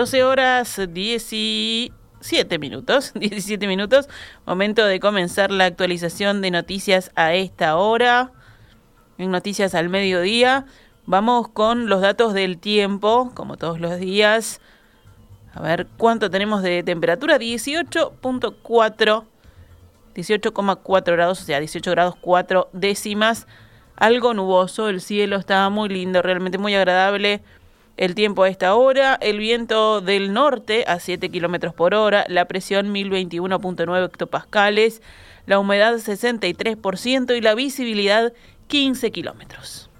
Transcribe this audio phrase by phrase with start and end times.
[0.00, 4.08] 12 horas 17 minutos, 17 minutos,
[4.46, 8.32] momento de comenzar la actualización de noticias a esta hora,
[9.18, 10.64] en noticias al mediodía.
[11.04, 14.62] Vamos con los datos del tiempo, como todos los días.
[15.52, 19.24] A ver cuánto tenemos de temperatura, 18.4,
[20.14, 23.46] 18,4 grados, o sea, 18 grados 4 décimas.
[23.96, 27.42] Algo nuboso, el cielo está muy lindo, realmente muy agradable
[28.00, 32.46] el tiempo a esta hora, el viento del norte a 7 kilómetros por hora, la
[32.46, 35.02] presión 1021.9 hectopascales,
[35.44, 38.32] la humedad 63% y la visibilidad
[38.68, 39.90] 15 kilómetros.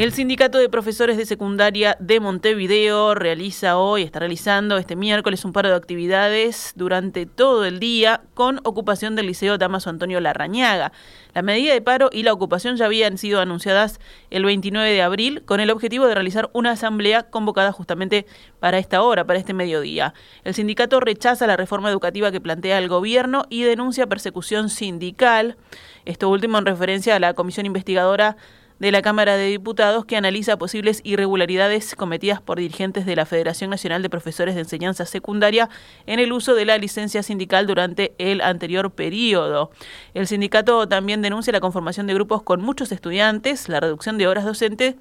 [0.00, 5.52] El Sindicato de Profesores de Secundaria de Montevideo realiza hoy, está realizando este miércoles un
[5.52, 10.92] par de actividades durante todo el día con ocupación del Liceo Damaso Antonio Larrañaga.
[11.34, 15.42] La medida de paro y la ocupación ya habían sido anunciadas el 29 de abril
[15.44, 18.24] con el objetivo de realizar una asamblea convocada justamente
[18.58, 20.14] para esta hora, para este mediodía.
[20.44, 25.58] El sindicato rechaza la reforma educativa que plantea el gobierno y denuncia persecución sindical.
[26.06, 28.38] Esto último en referencia a la comisión investigadora
[28.80, 33.70] de la Cámara de Diputados que analiza posibles irregularidades cometidas por dirigentes de la Federación
[33.70, 35.68] Nacional de Profesores de Enseñanza Secundaria
[36.06, 39.70] en el uso de la licencia sindical durante el anterior periodo.
[40.14, 44.46] El sindicato también denuncia la conformación de grupos con muchos estudiantes, la reducción de horas
[44.46, 44.96] docentes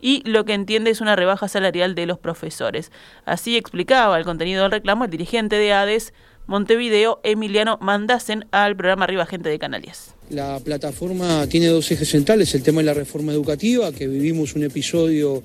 [0.00, 2.92] y lo que entiende es una rebaja salarial de los profesores.
[3.24, 6.14] Así explicaba el contenido del reclamo el dirigente de ADES,
[6.46, 10.13] Montevideo, Emiliano Mandasen, al programa Arriba Gente de Canalias.
[10.30, 14.64] La plataforma tiene dos ejes centrales, el tema de la reforma educativa, que vivimos un
[14.64, 15.42] episodio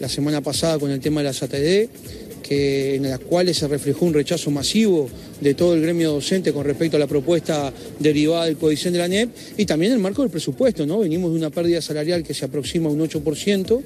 [0.00, 1.88] la semana pasada con el tema de las ATD,
[2.42, 5.08] que, en las cuales se reflejó un rechazo masivo
[5.40, 9.08] de todo el gremio docente con respecto a la propuesta derivada del codicen de la
[9.08, 9.28] NEP
[9.58, 11.00] y también el marco del presupuesto, ¿no?
[11.00, 13.82] Venimos de una pérdida salarial que se aproxima a un 8%,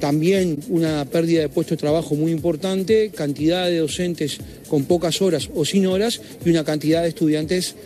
[0.00, 5.50] también una pérdida de puestos de trabajo muy importante, cantidad de docentes con pocas horas
[5.54, 7.76] o sin horas y una cantidad de estudiantes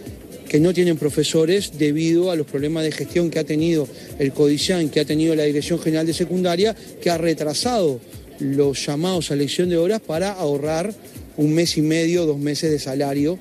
[0.48, 4.88] que no tienen profesores debido a los problemas de gestión que ha tenido el CODICEAN,
[4.88, 8.00] que ha tenido la Dirección General de Secundaria, que ha retrasado
[8.38, 10.94] los llamados a elección de horas para ahorrar
[11.36, 13.38] un mes y medio, dos meses de salario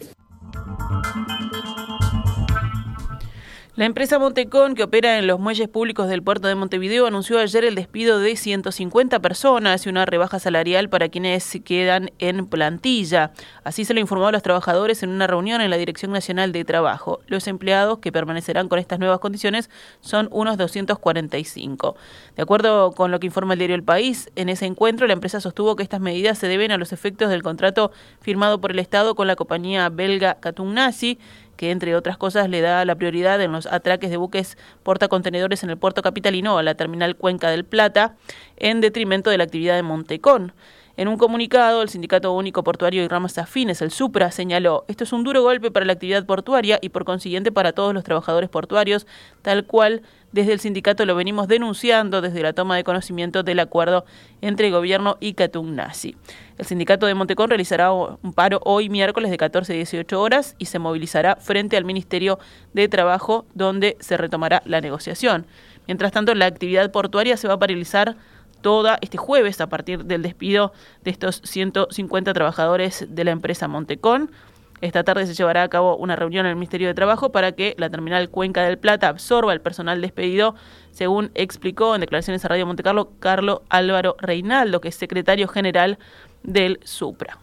[3.76, 7.66] La empresa Montecón, que opera en los muelles públicos del puerto de Montevideo, anunció ayer
[7.66, 13.34] el despido de 150 personas y una rebaja salarial para quienes quedan en plantilla.
[13.66, 16.64] Así se lo informó a los trabajadores en una reunión en la Dirección Nacional de
[16.64, 17.20] Trabajo.
[17.28, 19.70] Los empleados que permanecerán con estas nuevas condiciones
[20.00, 21.98] son unos 245.
[22.38, 25.42] De acuerdo con lo que informa el diario El País, en ese encuentro la empresa
[25.42, 27.92] sostuvo que estas medidas se deben a los efectos del contrato
[28.22, 31.20] firmado por el Estado con la compañía belga Catunasi
[31.58, 35.70] que entre otras cosas le da la prioridad en los atraques de buques portacontenedores en
[35.70, 38.16] el puerto capitalino a la terminal Cuenca del Plata,
[38.58, 40.54] en detrimento de la actividad de Montecón.
[40.98, 45.12] En un comunicado, el Sindicato Único Portuario y Ramas Afines, el SUPRA, señaló, esto es
[45.12, 49.06] un duro golpe para la actividad portuaria y por consiguiente para todos los trabajadores portuarios,
[49.42, 50.04] tal cual
[50.36, 54.04] desde el sindicato lo venimos denunciando desde la toma de conocimiento del acuerdo
[54.42, 56.18] entre gobierno y Catunasi.
[56.58, 60.66] El sindicato de Montecón realizará un paro hoy miércoles de 14 a 18 horas y
[60.66, 62.38] se movilizará frente al Ministerio
[62.74, 65.48] de Trabajo donde se retomará la negociación.
[65.88, 68.18] Mientras tanto, la actividad portuaria se va a paralizar
[68.60, 70.74] toda este jueves a partir del despido
[71.06, 74.32] de estos 150 trabajadores de la empresa Montecón.
[74.82, 77.76] Esta tarde se llevará a cabo una reunión en el Ministerio de Trabajo para que
[77.78, 80.56] la terminal Cuenca del Plata absorba el personal despedido,
[80.92, 85.98] según explicó en declaraciones a Radio Montecarlo Carlos Álvaro Reinaldo, que es secretario general
[86.44, 87.40] del SUPRA.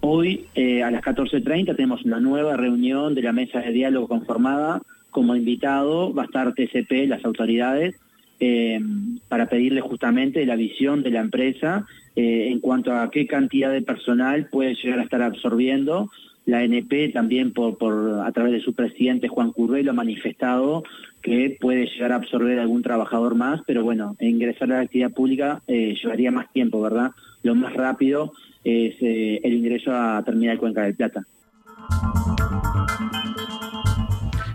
[0.00, 4.80] Hoy eh, a las 14.30 tenemos una nueva reunión de la mesa de diálogo conformada.
[5.10, 7.96] Como invitado va a estar TCP, las autoridades,
[8.38, 8.80] eh,
[9.28, 11.86] para pedirle justamente la visión de la empresa
[12.16, 16.08] eh, en cuanto a qué cantidad de personal puede llegar a estar absorbiendo
[16.46, 20.82] la NP también por, por, a través de su presidente Juan Curvelo ha manifestado
[21.22, 25.62] que puede llegar a absorber algún trabajador más, pero bueno, ingresar a la actividad pública
[25.66, 27.10] eh, llevaría más tiempo, ¿verdad?
[27.42, 28.32] Lo más rápido
[28.64, 31.26] es eh, el ingreso a Terminal Cuenca del Plata.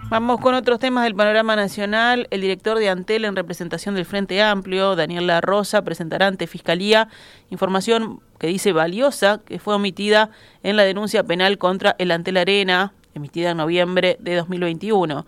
[0.08, 2.28] Vamos con otros temas del panorama nacional.
[2.30, 7.10] El director de Antel en representación del Frente Amplio, Daniel La Rosa, presentará ante Fiscalía
[7.50, 10.30] información que dice valiosa que fue omitida
[10.62, 15.26] en la denuncia penal contra el Antel Arena, emitida en noviembre de 2021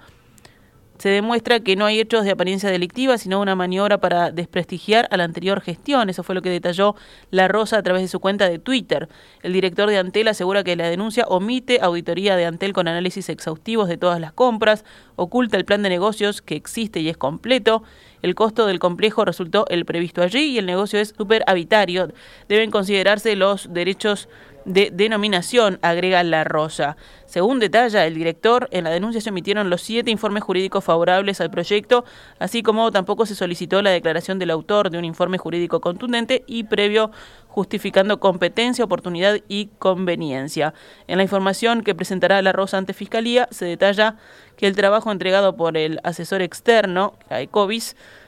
[0.98, 5.18] se demuestra que no hay hechos de apariencia delictiva, sino una maniobra para desprestigiar a
[5.18, 6.10] la anterior gestión.
[6.10, 6.96] Eso fue lo que detalló
[7.32, 9.08] La Rosa a través de su cuenta de Twitter.
[9.44, 13.88] El director de Antel asegura que la denuncia omite auditoría de Antel con análisis exhaustivos
[13.88, 14.86] de todas las compras,
[15.16, 17.84] oculta el plan de negocios que existe y es completo.
[18.28, 22.10] El costo del complejo resultó el previsto allí y el negocio es superhabitario.
[22.50, 24.28] Deben considerarse los derechos
[24.66, 26.98] de denominación, agrega La Rosa.
[27.26, 31.50] Según detalla el director, en la denuncia se emitieron los siete informes jurídicos favorables al
[31.50, 32.04] proyecto,
[32.38, 36.66] así como tampoco se solicitó la declaración del autor de un informe jurídico contundente y
[36.66, 37.12] previo
[37.58, 40.76] justificando competencia, oportunidad y conveniencia.
[41.08, 44.18] En la información que presentará La Rosa ante Fiscalía se detalla
[44.58, 47.40] que el trabajo entregado por el asesor externo, la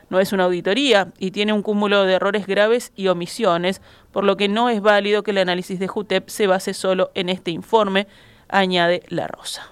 [0.09, 4.35] no es una auditoría y tiene un cúmulo de errores graves y omisiones, por lo
[4.35, 8.07] que no es válido que el análisis de JUTEP se base solo en este informe,
[8.47, 9.69] añade La Rosa.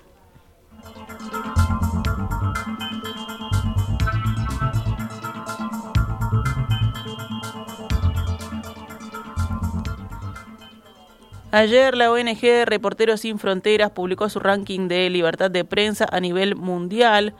[11.51, 16.57] Ayer la ONG Reporteros Sin Fronteras publicó su ranking de libertad de prensa a nivel
[16.57, 17.35] mundial.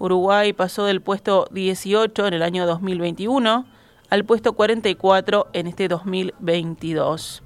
[0.00, 3.64] Uruguay pasó del puesto 18 en el año 2021
[4.10, 7.44] al puesto 44 en este 2022.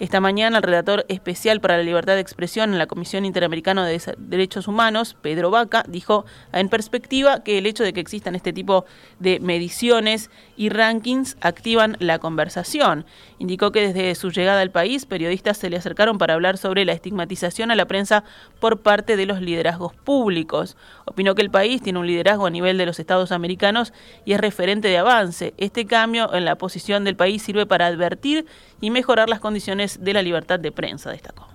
[0.00, 4.00] Esta mañana el relator especial para la libertad de expresión en la Comisión Interamericana de
[4.16, 8.84] Derechos Humanos, Pedro Vaca, dijo en perspectiva que el hecho de que existan este tipo
[9.18, 13.06] de mediciones y rankings activan la conversación.
[13.40, 16.92] Indicó que desde su llegada al país, periodistas se le acercaron para hablar sobre la
[16.92, 18.22] estigmatización a la prensa
[18.60, 20.76] por parte de los liderazgos públicos.
[21.06, 23.92] Opinó que el país tiene un liderazgo a nivel de los Estados americanos
[24.24, 25.54] y es referente de avance.
[25.56, 28.46] Este cambio en la posición del país sirve para advertir
[28.80, 31.48] y mejorar las condiciones de la libertad de prensa, destacó.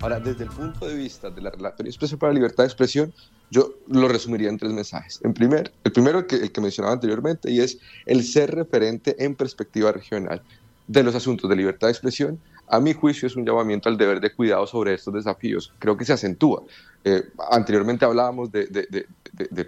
[0.00, 3.12] Ahora, desde el punto de vista de la Relatoría Especial para la Libertad de Expresión,
[3.50, 5.20] yo lo resumiría en tres mensajes.
[5.22, 9.34] En primer, el primero, que, el que mencionaba anteriormente, y es el ser referente en
[9.34, 10.42] perspectiva regional
[10.86, 14.20] de los asuntos de libertad de expresión, a mi juicio es un llamamiento al deber
[14.20, 15.72] de cuidado sobre estos desafíos.
[15.78, 16.62] Creo que se acentúa.
[17.04, 19.06] Eh, anteriormente hablábamos de,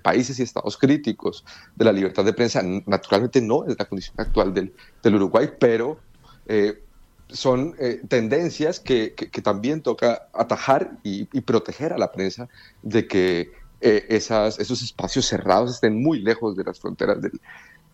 [0.03, 1.45] países y estados críticos
[1.77, 2.62] de la libertad de prensa.
[2.87, 5.99] Naturalmente no es la condición actual del, Uruguay, pero
[6.47, 6.83] eh,
[7.29, 12.49] son eh, tendencias que, también toca atajar y, proteger a la prensa
[12.83, 17.19] de que esos espacios cerrados estén muy lejos de las fronteras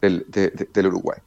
[0.00, 1.18] del Uruguay.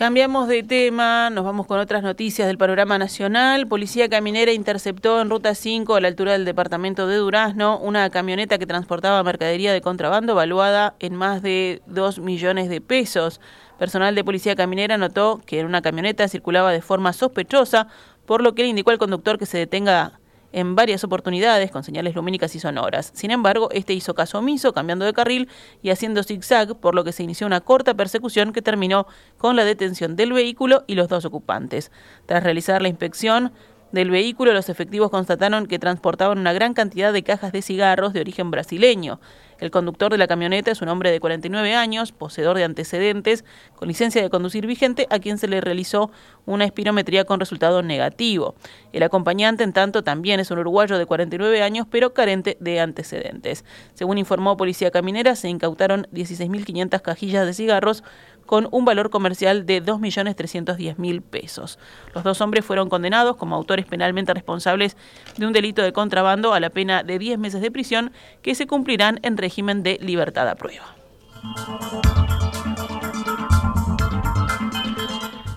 [0.00, 3.66] Cambiamos de tema, nos vamos con otras noticias del panorama nacional.
[3.66, 8.56] Policía Caminera interceptó en Ruta 5, a la altura del departamento de Durazno, una camioneta
[8.56, 13.42] que transportaba mercadería de contrabando valuada en más de 2 millones de pesos.
[13.78, 17.86] Personal de Policía Caminera notó que en una camioneta circulaba de forma sospechosa,
[18.24, 20.19] por lo que le indicó al conductor que se detenga
[20.52, 23.10] en varias oportunidades con señales lumínicas y sonoras.
[23.14, 25.48] Sin embargo, este hizo caso omiso, cambiando de carril
[25.82, 29.06] y haciendo zigzag, por lo que se inició una corta persecución que terminó
[29.38, 31.90] con la detención del vehículo y los dos ocupantes.
[32.26, 33.52] Tras realizar la inspección,
[33.92, 38.20] del vehículo, los efectivos constataron que transportaban una gran cantidad de cajas de cigarros de
[38.20, 39.20] origen brasileño.
[39.60, 43.44] El conductor de la camioneta es un hombre de 49 años, poseedor de antecedentes,
[43.76, 46.10] con licencia de conducir vigente, a quien se le realizó
[46.46, 48.54] una espirometría con resultado negativo.
[48.92, 53.64] El acompañante, en tanto, también es un uruguayo de 49 años, pero carente de antecedentes.
[53.94, 58.02] Según informó Policía Caminera, se incautaron 16.500 cajillas de cigarros,
[58.46, 61.78] con un valor comercial de 2.310.000 pesos.
[62.16, 64.96] Los dos hombres fueron condenados como autores penalmente responsables
[65.36, 68.10] de un delito de contrabando a la pena de 10 meses de prisión
[68.42, 69.49] que se cumplirán en régimen
[69.82, 70.94] de libertad a prueba.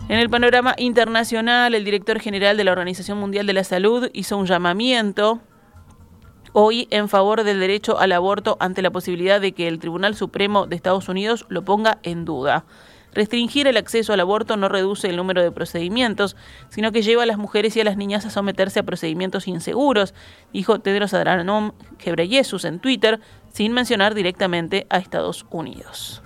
[0.10, 4.38] En el panorama internacional, el director general de la Organización Mundial de la Salud hizo
[4.38, 5.42] un llamamiento
[6.52, 10.68] hoy en favor del derecho al aborto ante la posibilidad de que el Tribunal Supremo
[10.68, 12.66] de Estados Unidos lo ponga en duda.
[13.14, 16.36] Restringir el acceso al aborto no reduce el número de procedimientos,
[16.70, 20.14] sino que lleva a las mujeres y a las niñas a someterse a procedimientos inseguros,
[20.52, 23.20] dijo Tedros Adhanom Ghebreyesus en Twitter,
[23.52, 26.24] sin mencionar directamente a Estados Unidos.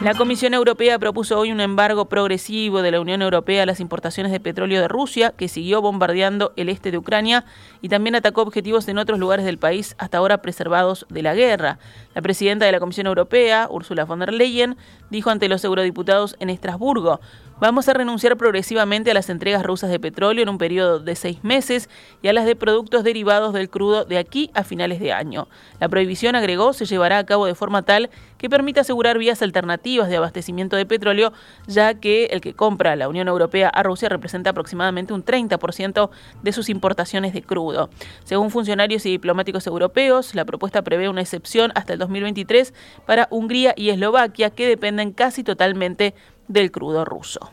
[0.00, 4.30] La Comisión Europea propuso hoy un embargo progresivo de la Unión Europea a las importaciones
[4.30, 7.44] de petróleo de Rusia, que siguió bombardeando el este de Ucrania
[7.82, 11.80] y también atacó objetivos en otros lugares del país hasta ahora preservados de la guerra.
[12.18, 14.76] La presidenta de la Comisión Europea, Ursula von der Leyen,
[15.08, 17.20] dijo ante los eurodiputados en Estrasburgo,
[17.60, 21.42] Vamos a renunciar progresivamente a las entregas rusas de petróleo en un periodo de seis
[21.42, 21.90] meses
[22.22, 25.48] y a las de productos derivados del crudo de aquí a finales de año.
[25.80, 30.08] La prohibición, agregó, se llevará a cabo de forma tal que permita asegurar vías alternativas
[30.08, 31.32] de abastecimiento de petróleo,
[31.66, 36.10] ya que el que compra la Unión Europea a Rusia representa aproximadamente un 30%
[36.40, 37.90] de sus importaciones de crudo.
[38.22, 42.74] Según funcionarios y diplomáticos europeos, la propuesta prevé una excepción hasta el 2023
[43.06, 46.14] para Hungría y Eslovaquia, que dependen casi totalmente
[46.48, 47.50] del crudo ruso.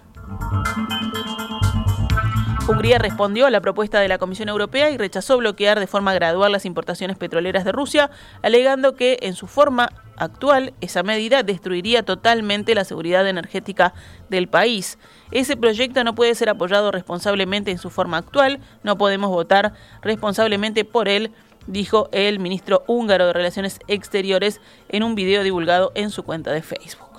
[2.67, 6.51] Hungría respondió a la propuesta de la Comisión Europea y rechazó bloquear de forma gradual
[6.51, 8.09] las importaciones petroleras de Rusia,
[8.41, 13.93] alegando que en su forma actual esa medida destruiría totalmente la seguridad energética
[14.29, 14.97] del país.
[15.29, 20.85] Ese proyecto no puede ser apoyado responsablemente en su forma actual, no podemos votar responsablemente
[20.85, 21.31] por él,
[21.67, 26.61] dijo el ministro húngaro de Relaciones Exteriores en un video divulgado en su cuenta de
[26.61, 27.09] Facebook.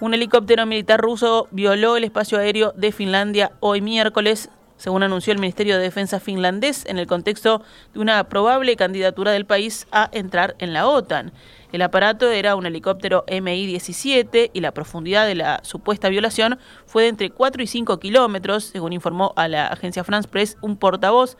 [0.00, 4.50] Un helicóptero militar ruso violó el espacio aéreo de Finlandia hoy miércoles,
[4.82, 7.62] según anunció el Ministerio de Defensa finlandés, en el contexto
[7.94, 11.30] de una probable candidatura del país a entrar en la OTAN.
[11.70, 17.10] El aparato era un helicóptero MI-17 y la profundidad de la supuesta violación fue de
[17.10, 21.36] entre 4 y 5 kilómetros, según informó a la agencia France Press un portavoz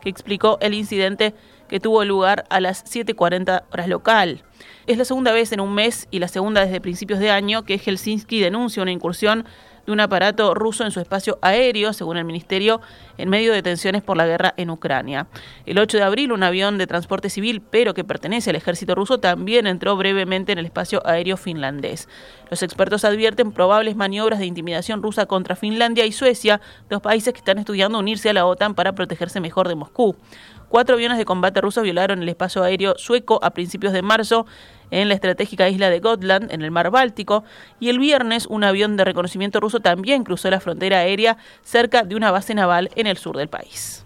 [0.00, 1.34] que explicó el incidente
[1.68, 4.44] que tuvo lugar a las 7.40 horas local.
[4.86, 7.78] Es la segunda vez en un mes y la segunda desde principios de año que
[7.78, 9.46] Helsinki denuncia una incursión
[9.86, 12.80] de un aparato ruso en su espacio aéreo, según el ministerio,
[13.18, 15.26] en medio de tensiones por la guerra en Ucrania.
[15.66, 19.18] El 8 de abril, un avión de transporte civil, pero que pertenece al ejército ruso,
[19.18, 22.08] también entró brevemente en el espacio aéreo finlandés.
[22.50, 26.60] Los expertos advierten probables maniobras de intimidación rusa contra Finlandia y Suecia,
[26.90, 30.16] dos países que están estudiando unirse a la OTAN para protegerse mejor de Moscú.
[30.74, 34.44] Cuatro aviones de combate rusos violaron el espacio aéreo sueco a principios de marzo
[34.90, 37.44] en la estratégica isla de Gotland, en el mar Báltico,
[37.78, 42.16] y el viernes un avión de reconocimiento ruso también cruzó la frontera aérea cerca de
[42.16, 44.04] una base naval en el sur del país.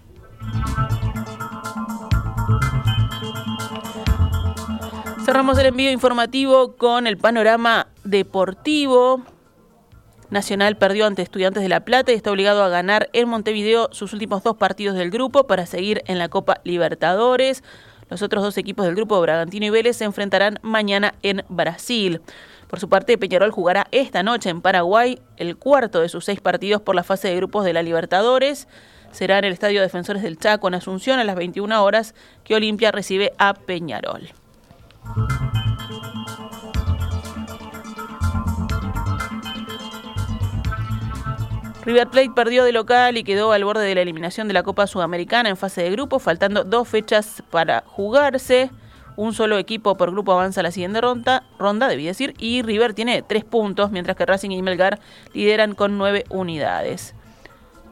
[5.25, 9.22] Cerramos el envío informativo con el panorama deportivo.
[10.30, 14.12] Nacional perdió ante Estudiantes de La Plata y está obligado a ganar en Montevideo sus
[14.12, 17.62] últimos dos partidos del grupo para seguir en la Copa Libertadores.
[18.11, 22.20] Los otros dos equipos del grupo, Bragantino y Vélez, se enfrentarán mañana en Brasil.
[22.68, 26.82] Por su parte, Peñarol jugará esta noche en Paraguay el cuarto de sus seis partidos
[26.82, 28.68] por la fase de grupos de la Libertadores.
[29.11, 32.92] Será en el Estadio Defensores del Chaco en Asunción a las 21 horas que Olimpia
[32.92, 34.28] recibe a Peñarol.
[41.88, 44.87] River Plate perdió de local y quedó al borde de la eliminación de la Copa
[44.87, 48.71] Sudamericana en fase de grupo, faltando dos fechas para jugarse.
[49.16, 52.92] Un solo equipo por grupo avanza a la siguiente ronda, ronda debí decir, y River
[52.92, 55.00] tiene tres puntos, mientras que Racing y Melgar
[55.33, 57.14] lideran con nueve unidades.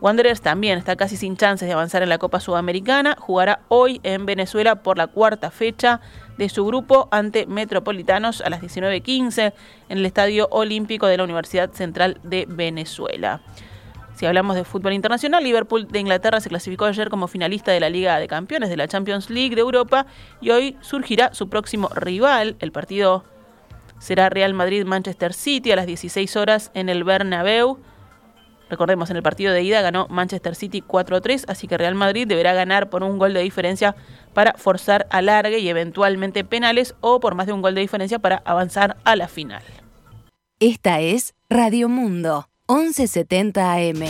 [0.03, 3.17] Wanderers también está casi sin chances de avanzar en la Copa Sudamericana.
[3.19, 6.03] Jugará hoy en Venezuela por la cuarta fecha
[6.37, 9.55] de su grupo ante Metropolitanos a las 19.15
[9.88, 13.41] en el Estadio Olímpico de la Universidad Central de Venezuela.
[14.17, 17.91] Si hablamos de fútbol internacional, Liverpool de Inglaterra se clasificó ayer como finalista de la
[17.91, 20.07] Liga de Campeones de la Champions League de Europa
[20.41, 22.57] y hoy surgirá su próximo rival.
[22.61, 23.25] El partido
[23.99, 27.79] será Real Madrid-Manchester City a las 16 horas en el Bernabéu.
[28.71, 32.55] Recordemos, en el partido de ida ganó Manchester City 4-3, así que Real Madrid deberá
[32.55, 33.97] ganar por un gol de diferencia
[34.33, 38.41] para forzar alargue y eventualmente penales o por más de un gol de diferencia para
[38.47, 39.63] avanzar a la final.
[40.59, 42.47] Esta es Radio Mundo.
[42.69, 44.05] 1170 AM.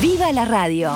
[0.00, 0.92] ¡Viva la radio!